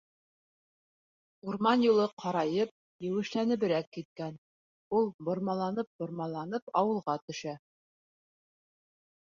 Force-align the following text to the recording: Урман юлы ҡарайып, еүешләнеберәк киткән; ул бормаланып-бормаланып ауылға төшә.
Урман 1.51 1.83
юлы 1.87 2.07
ҡарайып, 2.23 2.71
еүешләнеберәк 3.09 3.91
киткән; 3.99 4.39
ул 5.01 5.13
бормаланып-бормаланып 5.29 6.75
ауылға 6.83 7.21
төшә. 7.29 7.57